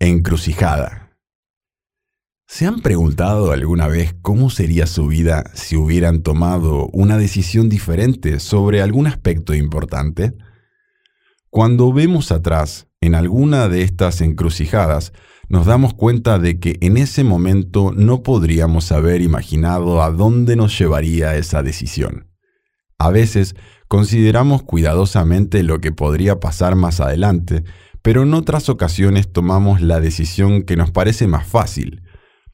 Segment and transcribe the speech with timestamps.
[0.00, 1.10] Encrucijada.
[2.46, 8.38] ¿Se han preguntado alguna vez cómo sería su vida si hubieran tomado una decisión diferente
[8.38, 10.34] sobre algún aspecto importante?
[11.50, 15.12] Cuando vemos atrás en alguna de estas encrucijadas,
[15.48, 20.78] nos damos cuenta de que en ese momento no podríamos haber imaginado a dónde nos
[20.78, 22.30] llevaría esa decisión.
[22.98, 23.56] A veces
[23.88, 27.64] consideramos cuidadosamente lo que podría pasar más adelante,
[28.08, 32.00] pero en otras ocasiones tomamos la decisión que nos parece más fácil,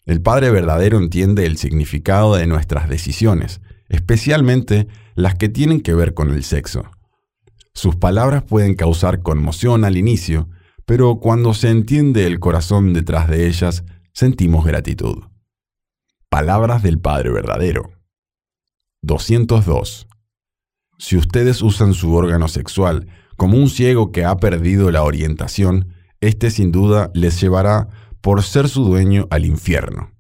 [0.05, 6.13] el Padre verdadero entiende el significado de nuestras decisiones, especialmente las que tienen que ver
[6.13, 6.91] con el sexo.
[7.73, 10.49] Sus palabras pueden causar conmoción al inicio,
[10.87, 15.23] pero cuando se entiende el corazón detrás de ellas, sentimos gratitud.
[16.31, 17.93] Palabras del Padre verdadero.
[19.03, 20.09] 202.
[20.99, 26.51] Si ustedes usan su órgano sexual como un ciego que ha perdido la orientación, este
[26.51, 27.89] sin duda les llevará
[28.21, 30.13] por ser su dueño al infierno.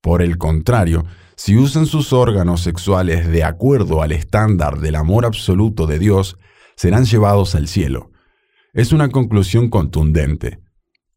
[0.00, 1.04] Por el contrario,
[1.36, 6.36] si usan sus órganos sexuales de acuerdo al estándar del amor absoluto de Dios,
[6.76, 8.10] serán llevados al cielo.
[8.72, 10.60] Es una conclusión contundente.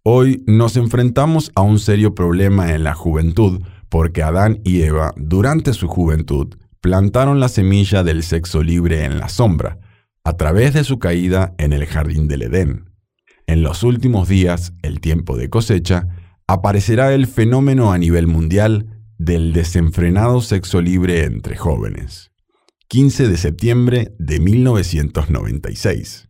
[0.04, 5.72] Hoy nos enfrentamos a un serio problema en la juventud porque Adán y Eva, durante
[5.74, 9.78] su juventud, plantaron la semilla del sexo libre en la sombra,
[10.24, 12.90] a través de su caída en el jardín del Edén.
[13.46, 16.08] En los últimos días, el tiempo de cosecha,
[16.48, 22.32] aparecerá el fenómeno a nivel mundial del desenfrenado sexo libre entre jóvenes.
[22.88, 26.30] 15 de septiembre de 1996.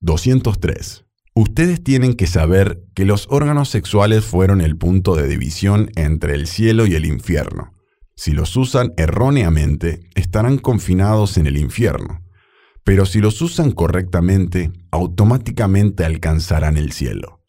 [0.00, 1.04] 203.
[1.34, 6.48] Ustedes tienen que saber que los órganos sexuales fueron el punto de división entre el
[6.48, 7.72] cielo y el infierno.
[8.16, 12.20] Si los usan erróneamente, estarán confinados en el infierno
[12.84, 17.40] pero si los usan correctamente, automáticamente alcanzarán el cielo.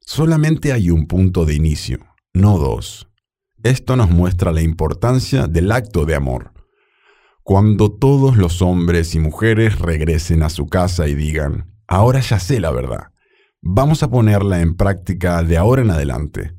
[0.00, 1.98] Solamente hay un punto de inicio,
[2.32, 3.08] no dos.
[3.62, 6.52] Esto nos muestra la importancia del acto de amor.
[7.42, 12.60] Cuando todos los hombres y mujeres regresen a su casa y digan, ahora ya sé
[12.60, 13.08] la verdad,
[13.60, 16.54] vamos a ponerla en práctica de ahora en adelante,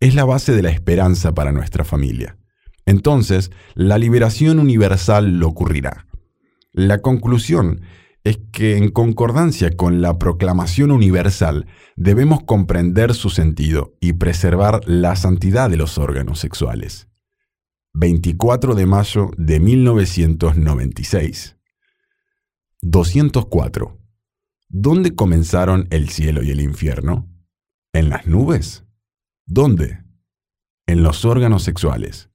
[0.00, 2.36] es la base de la esperanza para nuestra familia.
[2.86, 6.06] Entonces, la liberación universal lo ocurrirá.
[6.72, 7.82] La conclusión
[8.24, 11.66] es que en concordancia con la proclamación universal
[11.96, 17.08] debemos comprender su sentido y preservar la santidad de los órganos sexuales.
[17.94, 21.58] 24 de mayo de 1996.
[22.80, 23.98] 204.
[24.68, 27.28] ¿Dónde comenzaron el cielo y el infierno?
[27.92, 28.86] ¿En las nubes?
[29.44, 30.02] ¿Dónde?
[30.86, 32.30] En los órganos sexuales.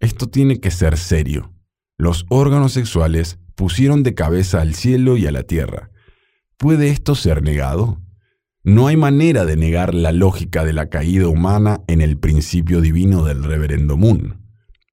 [0.00, 1.52] Esto tiene que ser serio.
[1.98, 5.90] Los órganos sexuales pusieron de cabeza al cielo y a la tierra.
[6.56, 8.00] ¿Puede esto ser negado?
[8.62, 13.24] No hay manera de negar la lógica de la caída humana en el principio divino
[13.24, 14.40] del reverendo Moon.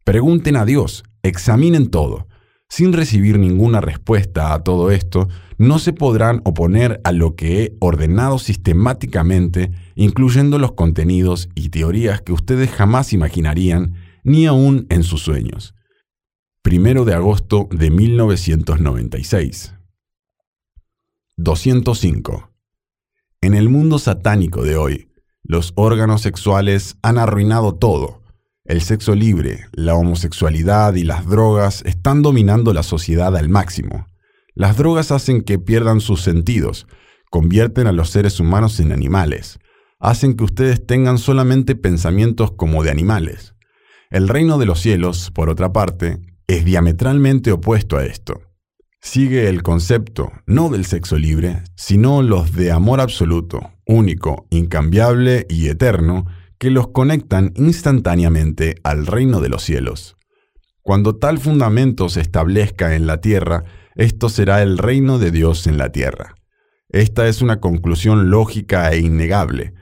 [0.04, 2.28] Pregunten a Dios, examinen todo.
[2.68, 7.78] Sin recibir ninguna respuesta a todo esto, no se podrán oponer a lo que he
[7.80, 13.94] ordenado sistemáticamente, incluyendo los contenidos y teorías que ustedes jamás imaginarían,
[14.24, 15.76] ni aún en sus sueños
[16.62, 19.74] primero de agosto de 1996.
[21.38, 22.52] 205.
[23.42, 25.12] En el mundo satánico de hoy,
[25.44, 28.22] los órganos sexuales han arruinado todo.
[28.64, 34.06] El sexo libre, la homosexualidad y las drogas están dominando la sociedad al máximo.
[34.54, 36.86] Las drogas hacen que pierdan sus sentidos,
[37.32, 39.58] convierten a los seres humanos en animales,
[40.00, 43.56] hacen que ustedes tengan solamente pensamientos como de animales.
[44.12, 46.20] El reino de los cielos, por otra parte,
[46.54, 48.42] es diametralmente opuesto a esto.
[49.02, 55.70] Sigue el concepto no del sexo libre, sino los de amor absoluto, único, incambiable y
[55.70, 56.26] eterno,
[56.60, 60.18] que los conectan instantáneamente al reino de los cielos.
[60.84, 63.64] Cuando tal fundamento se establezca en la tierra,
[63.96, 66.36] esto será el reino de Dios en la tierra.
[66.90, 69.74] Esta es una conclusión lógica e innegable.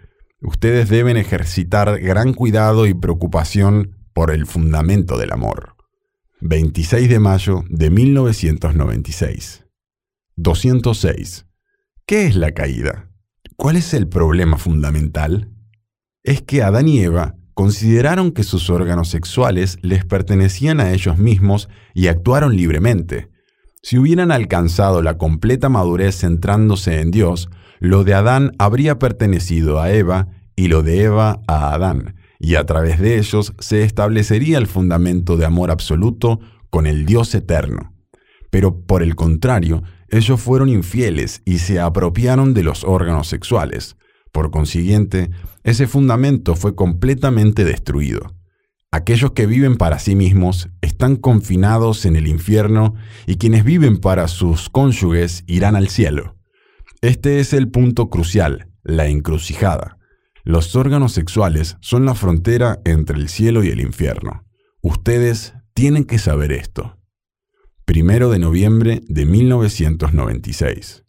[0.41, 5.78] Ustedes deben ejercitar gran cuidado y preocupación por el fundamento del amor.
[6.41, 9.65] 26 de mayo de 1996.
[10.37, 11.45] 206.
[12.05, 13.09] ¿Qué es la caída?
[13.57, 15.51] ¿Cuál es el problema fundamental?
[16.23, 21.67] Es que Adán y Eva consideraron que sus órganos sexuales les pertenecían a ellos mismos
[21.93, 23.27] y actuaron libremente.
[23.83, 27.49] Si hubieran alcanzado la completa madurez centrándose en Dios,
[27.79, 32.65] lo de Adán habría pertenecido a Eva y lo de Eva a Adán, y a
[32.65, 36.39] través de ellos se establecería el fundamento de amor absoluto
[36.69, 37.93] con el Dios eterno.
[38.49, 43.97] Pero por el contrario, ellos fueron infieles y se apropiaron de los órganos sexuales.
[44.31, 45.29] Por consiguiente,
[45.63, 48.35] ese fundamento fue completamente destruido.
[48.91, 52.95] Aquellos que viven para sí mismos están confinados en el infierno
[53.27, 56.37] y quienes viven para sus cónyuges irán al cielo.
[57.01, 59.98] Este es el punto crucial, la encrucijada.
[60.49, 64.47] Los órganos sexuales son la frontera entre el cielo y el infierno.
[64.81, 66.97] Ustedes tienen que saber esto.
[67.85, 71.03] Primero de noviembre de 1996.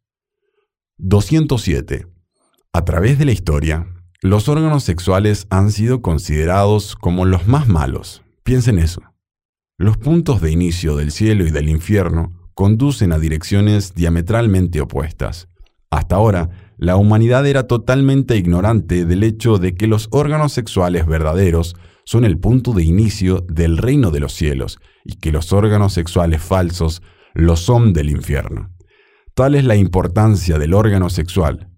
[0.98, 2.06] 207.
[2.74, 3.86] A través de la historia,
[4.20, 8.22] los órganos sexuales han sido considerados como los más malos.
[8.42, 9.00] Piensen eso.
[9.78, 15.48] Los puntos de inicio del cielo y del infierno conducen a direcciones diametralmente opuestas.
[15.88, 21.76] Hasta ahora, la humanidad era totalmente ignorante del hecho de que los órganos sexuales verdaderos
[22.06, 26.40] son el punto de inicio del reino de los cielos y que los órganos sexuales
[26.40, 27.02] falsos
[27.34, 28.74] lo son del infierno.
[29.34, 31.68] Tal es la importancia del órgano sexual.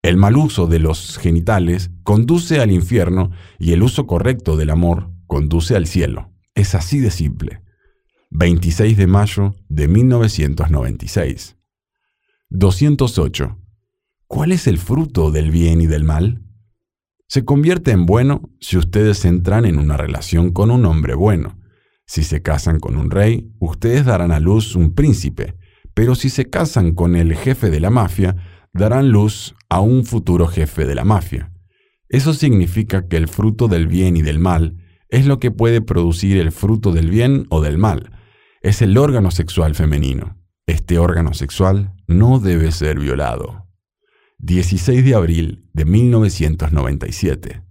[0.00, 5.10] El mal uso de los genitales conduce al infierno y el uso correcto del amor
[5.26, 6.30] conduce al cielo.
[6.54, 7.62] Es así de simple.
[8.30, 11.56] 26 de mayo de 1996.
[12.50, 13.56] 208.
[14.32, 16.44] ¿Cuál es el fruto del bien y del mal?
[17.26, 21.58] Se convierte en bueno si ustedes entran en una relación con un hombre bueno.
[22.06, 25.56] Si se casan con un rey, ustedes darán a luz un príncipe,
[25.94, 28.36] pero si se casan con el jefe de la mafia,
[28.72, 31.52] darán luz a un futuro jefe de la mafia.
[32.08, 34.76] Eso significa que el fruto del bien y del mal
[35.08, 38.12] es lo que puede producir el fruto del bien o del mal.
[38.62, 40.36] Es el órgano sexual femenino.
[40.68, 43.69] Este órgano sexual no debe ser violado.
[44.42, 47.62] 16 de abril de 1997.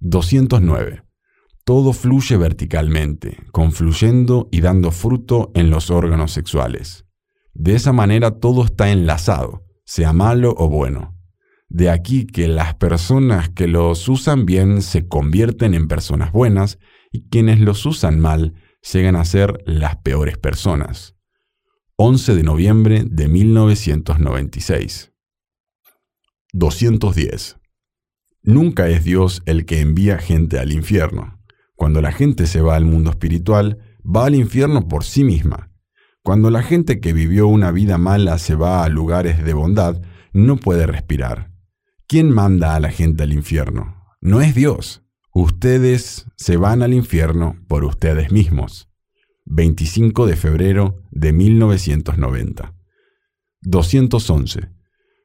[0.00, 1.02] 209.
[1.64, 7.04] Todo fluye verticalmente, confluyendo y dando fruto en los órganos sexuales.
[7.52, 11.18] De esa manera todo está enlazado, sea malo o bueno.
[11.68, 16.78] De aquí que las personas que los usan bien se convierten en personas buenas
[17.12, 18.54] y quienes los usan mal
[18.90, 21.14] llegan a ser las peores personas.
[21.96, 25.13] 11 de noviembre de 1996.
[26.54, 27.56] 210.
[28.44, 31.40] Nunca es Dios el que envía gente al infierno.
[31.74, 35.72] Cuando la gente se va al mundo espiritual, va al infierno por sí misma.
[36.22, 40.00] Cuando la gente que vivió una vida mala se va a lugares de bondad,
[40.32, 41.50] no puede respirar.
[42.06, 44.04] ¿Quién manda a la gente al infierno?
[44.20, 45.02] No es Dios.
[45.32, 48.88] Ustedes se van al infierno por ustedes mismos.
[49.46, 52.76] 25 de febrero de 1990.
[53.62, 54.83] 211.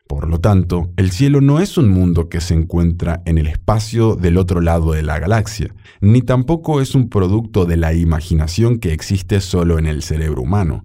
[0.10, 4.16] Por lo tanto, el cielo no es un mundo que se encuentra en el espacio
[4.16, 8.92] del otro lado de la galaxia, ni tampoco es un producto de la imaginación que
[8.92, 10.84] existe solo en el cerebro humano.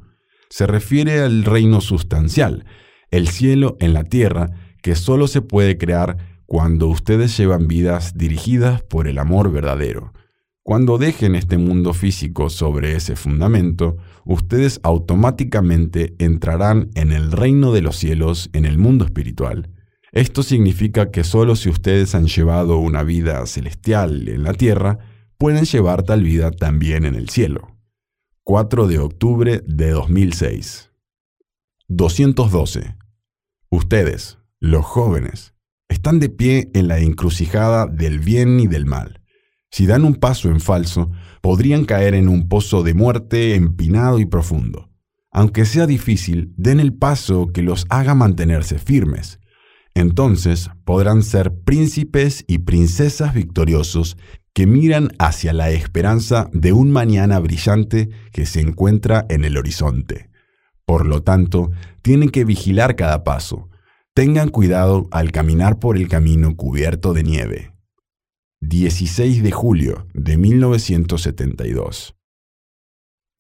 [0.50, 2.66] Se refiere al reino sustancial,
[3.10, 4.50] el cielo en la tierra,
[4.82, 10.12] que solo se puede crear cuando ustedes llevan vidas dirigidas por el amor verdadero.
[10.66, 17.82] Cuando dejen este mundo físico sobre ese fundamento, ustedes automáticamente entrarán en el reino de
[17.82, 19.68] los cielos en el mundo espiritual.
[20.10, 25.00] Esto significa que solo si ustedes han llevado una vida celestial en la tierra,
[25.36, 27.76] pueden llevar tal vida también en el cielo.
[28.44, 30.90] 4 de octubre de 2006.
[31.88, 32.96] 212.
[33.68, 35.52] Ustedes, los jóvenes,
[35.90, 39.20] están de pie en la encrucijada del bien y del mal.
[39.74, 44.24] Si dan un paso en falso, podrían caer en un pozo de muerte empinado y
[44.24, 44.88] profundo.
[45.32, 49.40] Aunque sea difícil, den el paso que los haga mantenerse firmes.
[49.92, 54.16] Entonces podrán ser príncipes y princesas victoriosos
[54.52, 60.30] que miran hacia la esperanza de un mañana brillante que se encuentra en el horizonte.
[60.86, 63.70] Por lo tanto, tienen que vigilar cada paso.
[64.14, 67.73] Tengan cuidado al caminar por el camino cubierto de nieve.
[68.68, 72.16] 16 de julio de 1972.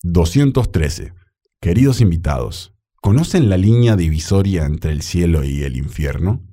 [0.02, 1.14] 213.
[1.62, 6.46] Queridos invitados, ¿conocen la línea divisoria entre el cielo y el infierno?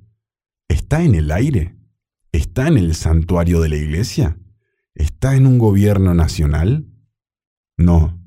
[0.68, 1.76] ¿Está en el aire?
[2.32, 4.38] ¿Está en el santuario de la iglesia?
[4.94, 6.86] ¿Está en un gobierno nacional?
[7.76, 8.18] No.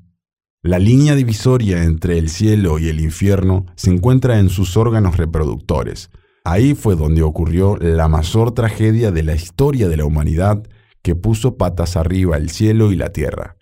[0.62, 6.10] La línea divisoria entre el cielo y el infierno se encuentra en sus órganos reproductores,
[6.48, 10.62] Ahí fue donde ocurrió la mayor tragedia de la historia de la humanidad
[11.02, 13.56] que puso patas arriba el cielo y la tierra.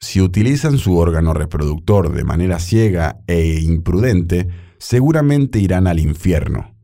[0.00, 6.74] Si utilizan su órgano reproductor de manera ciega e imprudente, seguramente irán al infierno.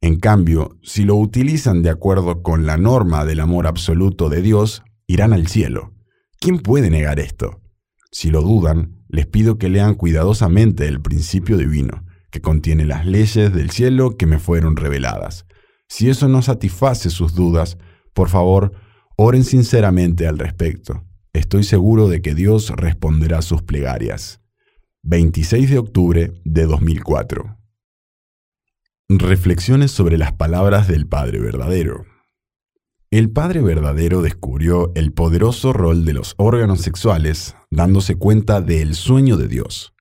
[0.00, 4.82] En cambio, si lo utilizan de acuerdo con la norma del amor absoluto de Dios,
[5.06, 5.92] irán al cielo.
[6.40, 7.60] ¿Quién puede negar esto?
[8.10, 12.03] Si lo dudan, les pido que lean cuidadosamente el principio divino
[12.34, 15.46] que contiene las leyes del cielo que me fueron reveladas.
[15.88, 17.78] Si eso no satisface sus dudas,
[18.12, 18.72] por favor,
[19.16, 21.04] oren sinceramente al respecto.
[21.32, 24.40] Estoy seguro de que Dios responderá sus plegarias.
[25.04, 27.56] 26 de octubre de 2004.
[29.10, 32.04] Reflexiones sobre las palabras del Padre verdadero.
[33.12, 39.36] El Padre verdadero descubrió el poderoso rol de los órganos sexuales dándose cuenta del sueño
[39.36, 39.93] de Dios.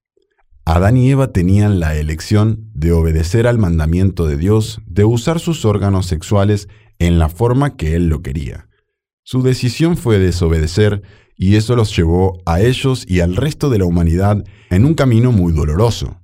[0.65, 5.65] Adán y Eva tenían la elección de obedecer al mandamiento de Dios de usar sus
[5.65, 8.70] órganos sexuales en la forma que Él lo quería.
[9.24, 11.01] Su decisión fue desobedecer
[11.36, 15.34] y eso los llevó a ellos y al resto de la humanidad en un camino
[15.34, 16.22] muy doloroso.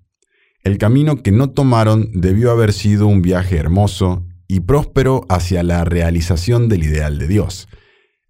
[0.64, 5.84] El camino que no tomaron debió haber sido un viaje hermoso y próspero hacia la
[5.84, 7.68] realización del ideal de Dios.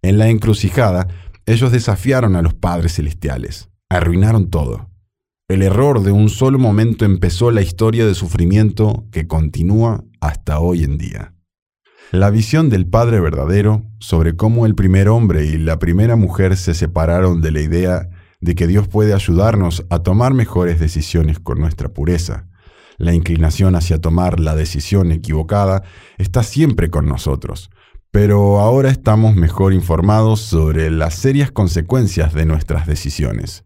[0.01, 1.07] En la encrucijada,
[1.45, 4.88] ellos desafiaron a los padres celestiales, arruinaron todo.
[5.49, 10.83] El error de un solo momento empezó la historia de sufrimiento que continúa hasta hoy
[10.83, 11.33] en día.
[12.11, 16.75] La visión del Padre verdadero sobre cómo el primer hombre y la primera mujer se
[16.75, 21.89] separaron de la idea de que Dios puede ayudarnos a tomar mejores decisiones con nuestra
[21.89, 22.47] pureza.
[22.99, 25.81] La inclinación hacia tomar la decisión equivocada
[26.19, 27.71] está siempre con nosotros,
[28.11, 33.65] pero ahora estamos mejor informados sobre las serias consecuencias de nuestras decisiones.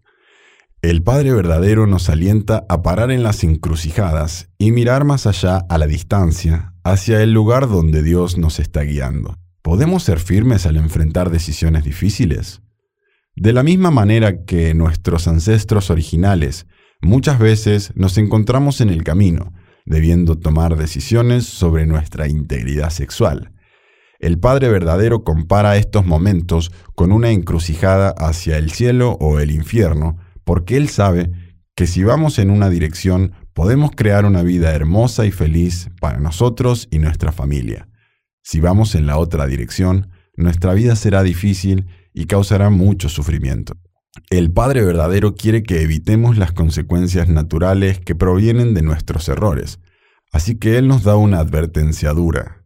[0.83, 5.77] El Padre verdadero nos alienta a parar en las encrucijadas y mirar más allá a
[5.77, 9.37] la distancia, hacia el lugar donde Dios nos está guiando.
[9.61, 12.61] ¿Podemos ser firmes al enfrentar decisiones difíciles?
[13.33, 16.67] De la misma manera que nuestros ancestros originales,
[17.01, 19.53] muchas veces nos encontramos en el camino,
[19.85, 23.53] debiendo tomar decisiones sobre nuestra integridad sexual.
[24.19, 30.17] El Padre verdadero compara estos momentos con una encrucijada hacia el cielo o el infierno,
[30.43, 31.31] porque Él sabe
[31.75, 36.87] que si vamos en una dirección podemos crear una vida hermosa y feliz para nosotros
[36.91, 37.87] y nuestra familia.
[38.41, 43.73] Si vamos en la otra dirección, nuestra vida será difícil y causará mucho sufrimiento.
[44.29, 49.79] El Padre verdadero quiere que evitemos las consecuencias naturales que provienen de nuestros errores,
[50.31, 52.63] así que Él nos da una advertencia dura.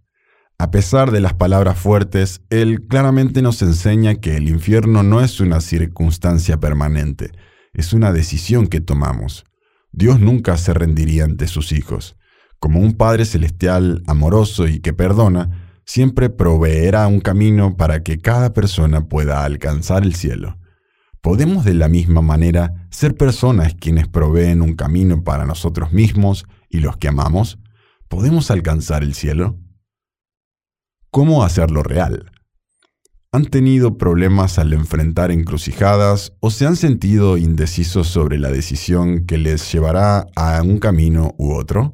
[0.57, 5.39] A pesar de las palabras fuertes, Él claramente nos enseña que el infierno no es
[5.39, 7.31] una circunstancia permanente,
[7.73, 9.45] es una decisión que tomamos.
[9.91, 12.17] Dios nunca se rendiría ante sus hijos.
[12.59, 18.53] Como un Padre celestial amoroso y que perdona, siempre proveerá un camino para que cada
[18.53, 20.57] persona pueda alcanzar el cielo.
[21.21, 26.79] ¿Podemos de la misma manera ser personas quienes proveen un camino para nosotros mismos y
[26.79, 27.59] los que amamos?
[28.07, 29.57] ¿Podemos alcanzar el cielo?
[31.09, 32.31] ¿Cómo hacerlo real?
[33.33, 39.37] ¿Han tenido problemas al enfrentar encrucijadas o se han sentido indecisos sobre la decisión que
[39.37, 41.93] les llevará a un camino u otro?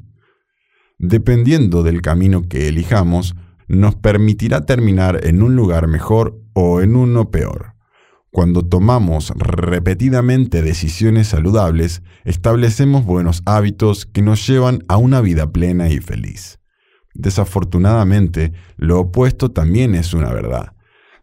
[1.00, 3.36] Dependiendo del camino que elijamos,
[3.68, 7.74] nos permitirá terminar en un lugar mejor o en uno peor.
[8.32, 15.90] Cuando tomamos repetidamente decisiones saludables, establecemos buenos hábitos que nos llevan a una vida plena
[15.90, 16.60] y feliz.
[17.16, 20.74] Desafortunadamente, lo opuesto también es una verdad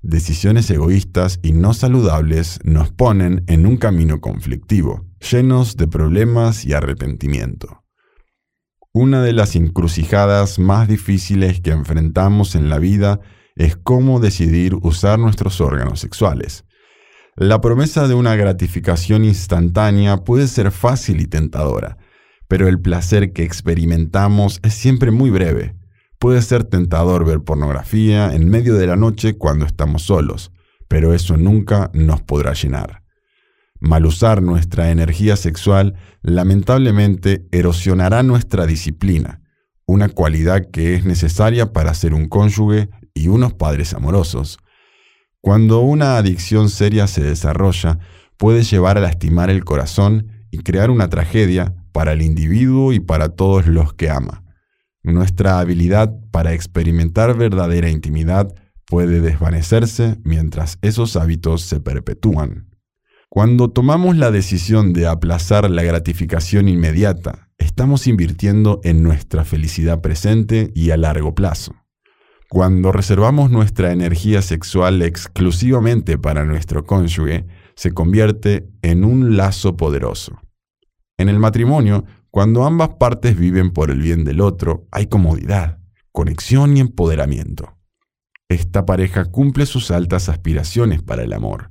[0.02, 6.72] decisiones egoístas y no saludables nos ponen en un camino conflictivo, llenos de problemas y
[6.72, 7.84] arrepentimiento.
[8.92, 13.20] Una de las encrucijadas más difíciles que enfrentamos en la vida
[13.56, 16.64] es cómo decidir usar nuestros órganos sexuales.
[17.36, 21.98] La promesa de una gratificación instantánea puede ser fácil y tentadora,
[22.48, 25.79] pero el placer que experimentamos es siempre muy breve
[26.20, 30.52] Puede ser tentador ver pornografía en medio de la noche cuando estamos solos,
[30.86, 33.04] pero eso nunca nos podrá llenar.
[33.80, 39.40] Mal usar nuestra energía sexual lamentablemente erosionará nuestra disciplina,
[39.86, 44.58] una cualidad que es necesaria para ser un cónyuge y unos padres amorosos.
[45.40, 47.98] Cuando una adicción seria se desarrolla,
[48.36, 53.30] puede llevar a lastimar el corazón y crear una tragedia para el individuo y para
[53.30, 54.44] todos los que ama.
[55.02, 58.54] Nuestra habilidad para experimentar verdadera intimidad
[58.86, 62.68] puede desvanecerse mientras esos hábitos se perpetúan.
[63.28, 70.72] Cuando tomamos la decisión de aplazar la gratificación inmediata, estamos invirtiendo en nuestra felicidad presente
[70.74, 71.74] y a largo plazo.
[72.50, 80.40] Cuando reservamos nuestra energía sexual exclusivamente para nuestro cónyuge, se convierte en un lazo poderoso.
[81.16, 85.78] En el matrimonio, cuando ambas partes viven por el bien del otro, hay comodidad,
[86.12, 87.76] conexión y empoderamiento.
[88.48, 91.70] Esta pareja cumple sus altas aspiraciones para el amor.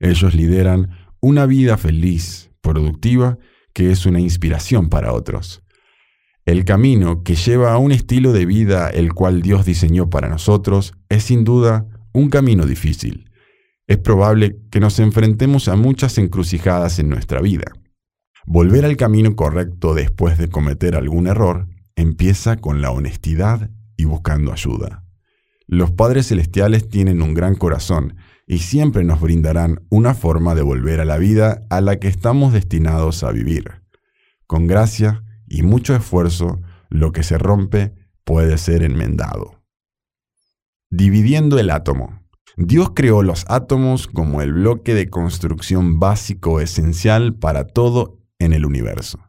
[0.00, 0.90] Ellos lideran
[1.20, 3.38] una vida feliz, productiva,
[3.72, 5.62] que es una inspiración para otros.
[6.44, 10.94] El camino que lleva a un estilo de vida el cual Dios diseñó para nosotros
[11.08, 13.30] es sin duda un camino difícil.
[13.86, 17.72] Es probable que nos enfrentemos a muchas encrucijadas en nuestra vida.
[18.46, 24.52] Volver al camino correcto después de cometer algún error empieza con la honestidad y buscando
[24.52, 25.04] ayuda.
[25.66, 28.16] Los padres celestiales tienen un gran corazón
[28.46, 32.52] y siempre nos brindarán una forma de volver a la vida a la que estamos
[32.52, 33.82] destinados a vivir.
[34.46, 37.94] Con gracia y mucho esfuerzo, lo que se rompe
[38.24, 39.62] puede ser enmendado.
[40.90, 42.20] Dividiendo el átomo.
[42.56, 48.66] Dios creó los átomos como el bloque de construcción básico esencial para todo en el
[48.66, 49.20] universo.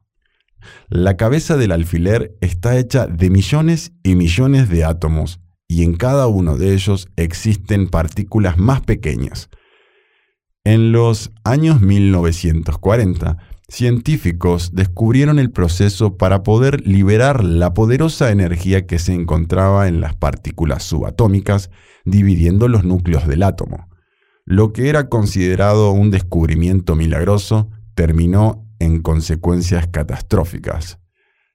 [0.89, 6.27] La cabeza del alfiler está hecha de millones y millones de átomos y en cada
[6.27, 9.49] uno de ellos existen partículas más pequeñas.
[10.63, 13.37] En los años 1940,
[13.67, 20.13] científicos descubrieron el proceso para poder liberar la poderosa energía que se encontraba en las
[20.15, 21.71] partículas subatómicas,
[22.03, 23.87] dividiendo los núcleos del átomo.
[24.45, 30.97] Lo que era considerado un descubrimiento milagroso terminó en consecuencias catastróficas.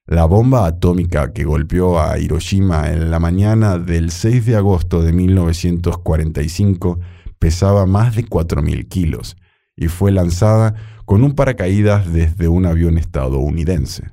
[0.05, 5.11] La bomba atómica que golpeó a Hiroshima en la mañana del 6 de agosto de
[5.11, 6.99] 1945
[7.37, 9.35] pesaba más de 4.000 kilos
[9.75, 14.11] y fue lanzada con un paracaídas desde un avión estadounidense.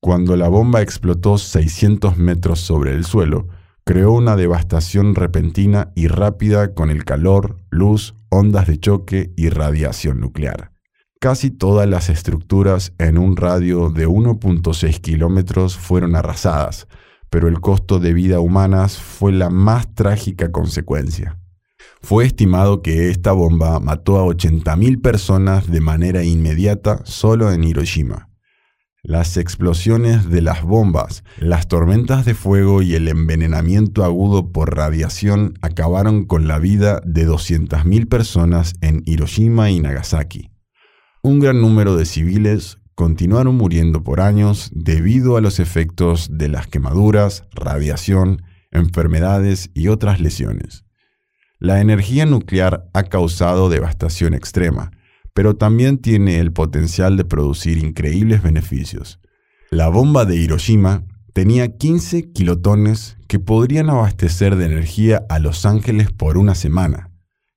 [0.00, 3.48] Cuando la bomba explotó 600 metros sobre el suelo,
[3.84, 10.20] creó una devastación repentina y rápida con el calor, luz, ondas de choque y radiación
[10.20, 10.75] nuclear.
[11.18, 16.88] Casi todas las estructuras en un radio de 1.6 kilómetros fueron arrasadas,
[17.30, 21.38] pero el costo de vida humanas fue la más trágica consecuencia.
[22.02, 28.28] Fue estimado que esta bomba mató a 80.000 personas de manera inmediata solo en Hiroshima.
[29.02, 35.54] Las explosiones de las bombas, las tormentas de fuego y el envenenamiento agudo por radiación
[35.62, 40.50] acabaron con la vida de 200.000 personas en Hiroshima y Nagasaki
[41.22, 46.66] un gran número de civiles continuaron muriendo por años debido a los efectos de las
[46.66, 50.84] quemaduras, radiación, enfermedades y otras lesiones.
[51.58, 54.92] La energía nuclear ha causado devastación extrema,
[55.34, 59.20] pero también tiene el potencial de producir increíbles beneficios.
[59.70, 66.10] La bomba de Hiroshima tenía 15 kilotones que podrían abastecer de energía a Los Ángeles
[66.10, 67.10] por una semana.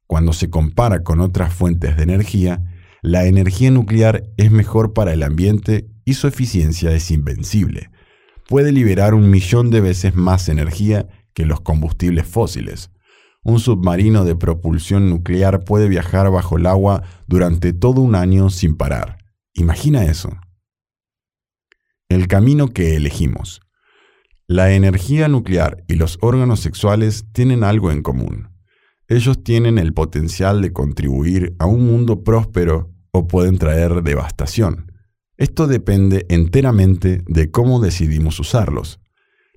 [0.08, 2.62] Cuando se compara con otras fuentes de energía,
[3.02, 7.92] la energía nuclear es mejor para el ambiente y su eficiencia es invencible.
[8.48, 12.92] Puede liberar un millón de veces más energía que los combustibles fósiles.
[13.44, 18.76] Un submarino de propulsión nuclear puede viajar bajo el agua durante todo un año sin
[18.76, 19.18] parar.
[19.54, 20.38] Imagina eso.
[22.10, 23.62] El camino que elegimos.
[24.48, 28.59] La energía nuclear y los órganos sexuales tienen algo en común
[29.10, 34.92] ellos tienen el potencial de contribuir a un mundo próspero o pueden traer devastación.
[35.36, 39.00] Esto depende enteramente de cómo decidimos usarlos.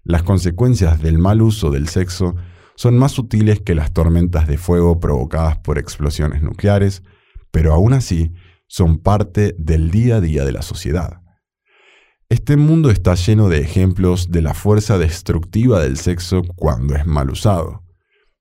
[0.04, 2.34] Las consecuencias del mal uso del sexo
[2.76, 7.02] son más sutiles que las tormentas de fuego provocadas por explosiones nucleares,
[7.50, 8.32] pero aún así
[8.68, 11.20] son parte del día a día de la sociedad.
[12.30, 17.28] Este mundo está lleno de ejemplos de la fuerza destructiva del sexo cuando es mal
[17.28, 17.82] usado.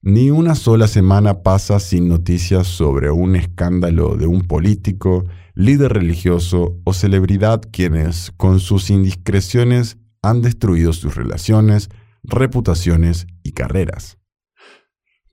[0.04, 6.80] Ni una sola semana pasa sin noticias sobre un escándalo de un político, líder religioso
[6.86, 11.92] o celebridad quienes, con sus indiscreciones, han destruido sus relaciones,
[12.24, 14.18] reputaciones y carreras.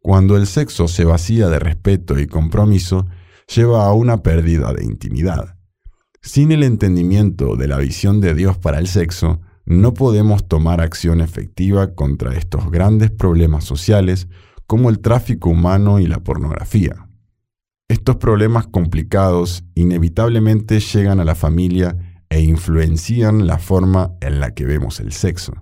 [0.00, 3.07] Cuando el sexo se vacía de respeto y compromiso,
[3.46, 5.57] lleva a una pérdida de intimidad.
[6.20, 11.22] Sin el entendimiento de la visión de Dios para el sexo, no podemos tomar acción
[11.22, 14.28] efectiva contra estos grandes problemas sociales
[14.68, 17.09] como el tráfico humano y la pornografía.
[17.88, 24.66] Estos problemas complicados inevitablemente llegan a la familia e influencian la forma en la que
[24.66, 25.54] vemos el sexo.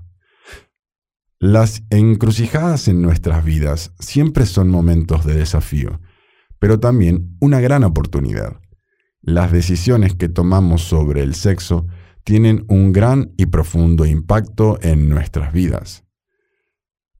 [1.38, 6.00] Las encrucijadas en nuestras vidas siempre son momentos de desafío,
[6.58, 8.60] pero también una gran oportunidad.
[9.20, 11.86] Las decisiones que tomamos sobre el sexo
[12.24, 16.05] tienen un gran y profundo impacto en nuestras vidas.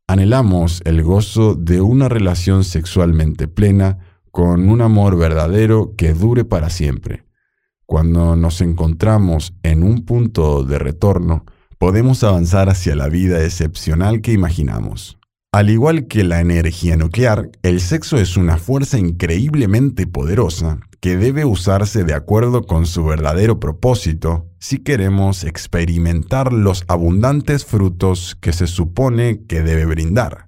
[0.09, 3.99] Anhelamos el gozo de una relación sexualmente plena
[4.31, 7.25] con un amor verdadero que dure para siempre.
[7.87, 11.45] Cuando nos encontramos en un punto de retorno,
[11.79, 15.19] podemos avanzar hacia la vida excepcional que imaginamos.
[15.57, 21.47] Al igual que la energía nuclear, el sexo es una fuerza increíblemente poderosa que debe
[21.47, 28.66] usarse de acuerdo con su verdadero propósito si queremos experimentar los abundantes frutos que se
[28.66, 30.45] supone que debe brindar.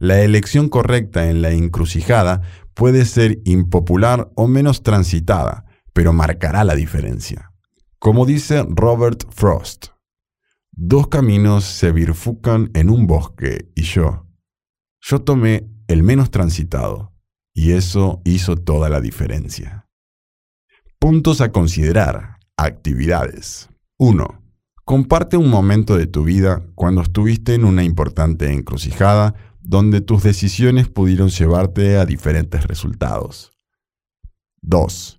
[0.00, 2.42] La elección correcta en la encrucijada
[2.74, 7.52] puede ser impopular o menos transitada, pero marcará la diferencia.
[8.00, 9.90] Como dice Robert Frost,
[10.72, 14.26] dos caminos se bifurcan en un bosque y yo,
[15.00, 17.12] yo tomé el menos transitado,
[17.54, 19.88] y eso hizo toda la diferencia.
[20.98, 22.38] Puntos a considerar.
[22.56, 23.70] Actividades.
[23.98, 24.42] 1.
[24.84, 30.88] Comparte un momento de tu vida cuando estuviste en una importante encrucijada donde tus decisiones
[30.88, 33.52] pudieron llevarte a diferentes resultados.
[34.62, 35.18] 2.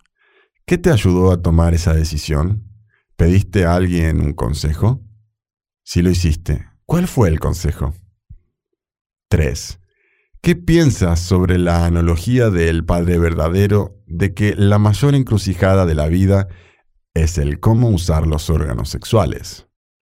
[0.65, 2.67] ¿Qué te ayudó a tomar esa decisión?
[3.15, 5.01] ¿Pediste a alguien un consejo?
[5.83, 7.93] Si lo hiciste, ¿cuál fue el consejo?
[9.31, 9.79] 3.
[10.41, 16.07] ¿Qué piensas sobre la analogía del Padre verdadero de que la mayor encrucijada de la
[16.07, 16.49] vida
[17.13, 19.67] es el cómo usar los órganos sexuales?